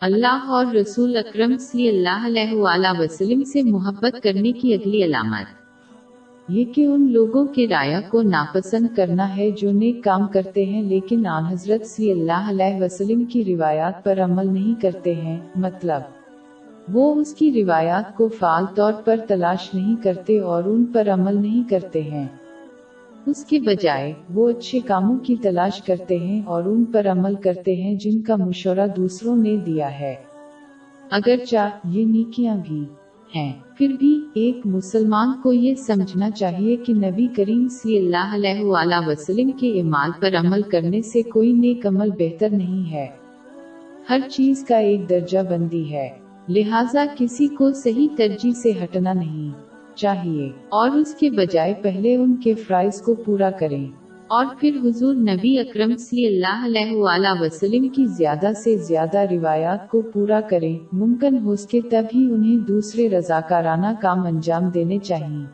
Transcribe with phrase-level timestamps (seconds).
[0.00, 5.54] اللہ اور رسول اکرم صلی اللہ علیہ وآلہ وسلم سے محبت کرنے کی اگلی علامت۔
[6.48, 10.82] یہ کہ ان لوگوں کے رایا کو ناپسند کرنا ہے جو نیک کام کرتے ہیں
[10.82, 16.02] لیکن آن حضرت صلی اللہ علیہ وسلم کی روایات پر عمل نہیں کرتے ہیں مطلب
[16.92, 21.36] وہ اس کی روایات کو فعال طور پر تلاش نہیں کرتے اور ان پر عمل
[21.36, 22.26] نہیں کرتے ہیں۔
[23.26, 27.74] اس کے بجائے وہ اچھے کاموں کی تلاش کرتے ہیں اور ان پر عمل کرتے
[27.74, 30.14] ہیں جن کا مشورہ دوسروں نے دیا ہے۔
[31.10, 32.84] اگرچہ یہ نیکیاں بھی
[33.34, 38.64] ہیں، پھر بھی ایک مسلمان کو یہ سمجھنا چاہیے کہ نبی کریم صلی اللہ علیہ
[38.64, 43.06] وآلہ وسلم کے اعمال پر عمل کرنے سے کوئی نیک عمل بہتر نہیں ہے۔
[44.10, 46.08] ہر چیز کا ایک درجہ بندی ہے،
[46.48, 52.36] لہٰذا کسی کو صحیح ترجیح سے ہٹنا نہیں۔ چاہیے۔ اور اس کے بجائے پہلے ان
[52.36, 53.86] کے فرائض کو پورا کریں۔
[54.28, 59.90] اور پھر حضور نبی اکرم صلی اللہ علیہ وآلہ وسلم کی زیادہ سے زیادہ روایات
[59.90, 65.44] کو پورا کریں۔ ممکن ہو سکے تب ہی انہیں دوسرے رضاکارانہ کام انجام دینے چاہیے۔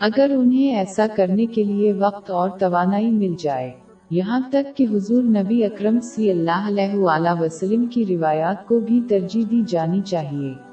[0.00, 3.70] اگر انہیں ایسا کرنے کے لیے وقت اور توانائی مل جائے۔
[4.10, 9.00] یہاں تک کہ حضور نبی اکرم صلی اللہ علیہ وآلہ وسلم کی روایات کو بھی
[9.08, 10.71] ترجیح دی جانی چاہیے۔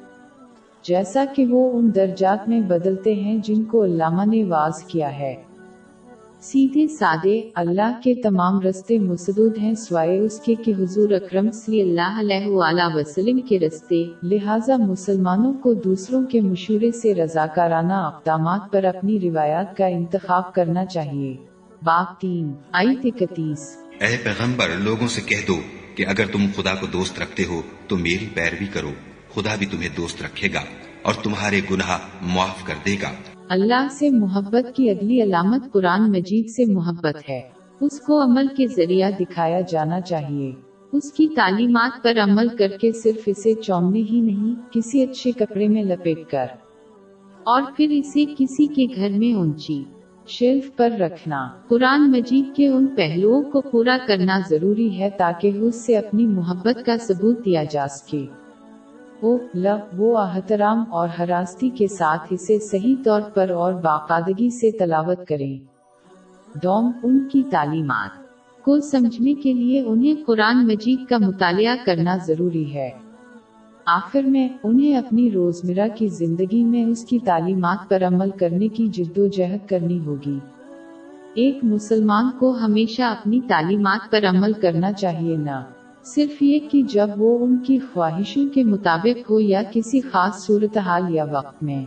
[0.83, 5.35] جیسا کہ وہ ان درجات میں بدلتے ہیں جن کو علامہ نے واز کیا ہے۔
[6.41, 11.81] سیدھے سادے اللہ کے تمام رستے مسدود ہیں، سوائے اس کے کہ حضور اکرم صلی
[11.81, 18.72] اللہ علیہ وآلہ وسلم کے رستے، لہٰذا مسلمانوں کو دوسروں کے مشورے سے رضاکارانہ اقدامات
[18.72, 21.38] پر اپنی روایات کا انتخاب کرنا چاہیے۔
[21.83, 25.55] باب تین آئی اکتیس۔ اے پیغمبر، لوگوں سے کہہ دو
[25.95, 28.89] کہ اگر تم خدا کو دوست رکھتے ہو تو میری پیروی کرو۔
[29.33, 30.59] خدا بھی تمہیں دوست رکھے گا
[31.02, 31.97] اور تمہارے گناہ
[32.35, 33.09] معاف کر دے گا۔
[33.49, 37.41] اللہ سے محبت کی اگلی علامت قرآن مجید سے محبت ہے۔
[37.81, 40.52] اس کو عمل کے ذریعہ دکھایا جانا چاہیے۔
[40.91, 45.68] اس کی تعلیمات پر عمل کر کے صرف اسے چومنے ہی نہیں، کسی اچھے کپڑے
[45.68, 46.45] میں لپیٹ کر۔
[47.44, 49.84] اور پھر اسے کسی کے گھر میں اونچی
[50.28, 55.85] شیلف پر رکھنا۔ قرآن مجید کے ان پہلوؤں کو پورا کرنا ضروری ہے تاکہ اس
[55.85, 58.25] سے اپنی محبت کا ثبوت دیا جا سکے۔
[59.22, 59.38] وہ
[59.97, 65.57] وہ احترام اور حراستی کے ساتھ اسے صحیح طور پر اور باقاعدگی سے تلاوت کریں۔
[66.63, 68.30] دوم، ان کی تعلیمات۔
[68.63, 72.90] کو سمجھنے کے لیے انہیں قرآن مجید کا مطالعہ کرنا ضروری ہے۔
[73.85, 78.88] آخر میں، انہیں اپنی روزمرہ کی زندگی میں اس کی تعلیمات پر عمل کرنے کی
[78.88, 80.40] جد و جہد کرنی ہوگی۔
[81.34, 87.10] ایک مسلمان کو ہمیشہ اپنی تعلیمات پر عمل کرنا چاہیے نہ۔ صرف یہ کہ جب
[87.18, 91.86] وہ ان کی خواہشوں کے مطابق ہو یا کسی خاص صورتحال یا وقت میں۔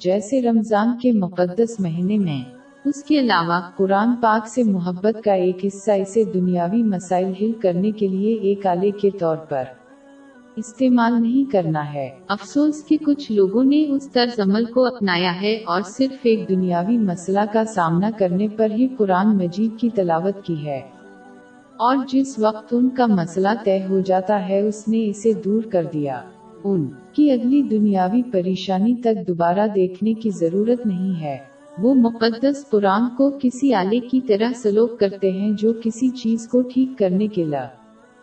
[0.00, 2.42] جیسے رمضان کے مقدس مہینے میں۔
[2.84, 7.90] اس کے علاوہ، قرآن پاک سے محبت کا ایک حصہ اسے دنیاوی مسائل حل کرنے
[7.90, 9.64] کے لیے ایک آلے کے طور پر
[10.56, 15.56] استعمال نہیں کرنا ہے۔ افسوس کہ کچھ لوگوں نے اس طرز عمل کو اپنایا ہے
[15.66, 20.66] اور صرف ایک دنیاوی مسئلہ کا سامنا کرنے پر ہی قرآن مجید کی تلاوت کی
[20.66, 20.80] ہے۔
[21.82, 25.84] اور جس وقت ان کا مسئلہ طے ہو جاتا ہے، اس نے اسے دور کر
[25.92, 26.20] دیا۔
[26.64, 31.36] ان کی اگلی دنیاوی پریشانی تک دوبارہ دیکھنے کی ضرورت نہیں ہے۔
[31.78, 36.62] وہ مقدس قرآن کو کسی آلے کی طرح سلوک کرتے ہیں جو کسی چیز کو
[36.62, 37.66] ٹھیک کرنے کے لا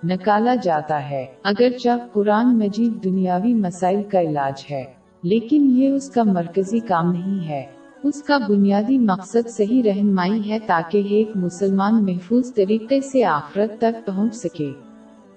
[0.04, 4.84] نکالا جاتا ہے۔ اگرچہ قرآن مجید دنیاوی مسائل کا علاج ہے،
[5.24, 10.58] لیکن یہ اس کا مرکزی کام نہیں ہے۔ اس کا بنیادی مقصد صحیح رہنمائی ہے
[10.66, 14.72] تاکہ ایک مسلمان محفوظ طریقے سے آخرت تک پہنچ سکے۔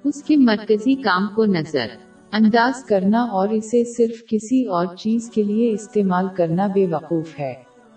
[0.05, 1.87] اس کے مرکزی کام کو نظر
[2.33, 7.55] انداز کرنا اور اسے صرف کسی اور چیز کے لیے استعمال کرنا بے وقوف ہے۔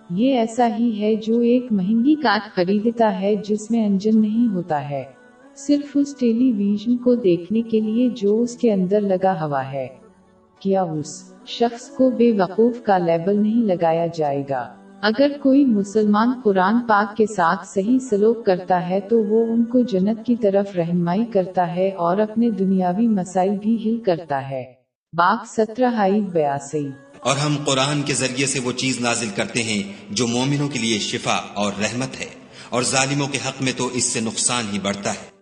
[0.09, 4.89] یہ ایسا ہی ہے جو ایک مہنگی کار خریدتا ہے جس میں انجن نہیں ہوتا
[4.89, 5.03] ہے۔
[5.55, 9.87] صرف اس ٹیلی ویژن کو دیکھنے کے لیے جو اس کے اندر لگا ہوا ہے۔
[10.65, 16.31] کیا اس شخص کو بے وقوف کا لیبل نہیں لگایا جائے گا۔ اگر کوئی مسلمان
[16.43, 20.75] قرآن پاک کے ساتھ صحیح سلوک کرتا ہے تو وہ ان کو جنت کی طرف
[20.75, 24.63] رہنمائی کرتا ہے اور اپنے دنیاوی مسائل بھی ہل کرتا ہے۔
[25.17, 26.89] باغ سترہ بیاسی۔
[27.19, 30.99] اور ہم قرآن کے ذریعے سے وہ چیز نازل کرتے ہیں جو مومنوں کے لیے
[30.99, 32.29] شفا اور رحمت ہے
[32.69, 35.34] اور ظالموں کے حق میں تو اس سے نقصان ہی بڑھتا ہے۔